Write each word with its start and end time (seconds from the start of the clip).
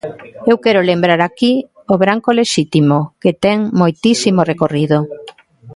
Eu 0.51 0.55
quero 0.63 0.87
lembrar 0.91 1.19
aquí 1.23 1.51
o 1.93 1.95
branco 2.03 2.29
lexítimo, 2.39 2.97
que 3.21 3.31
ten 3.43 3.57
moitísimo 3.79 4.41
recorrido. 4.51 4.97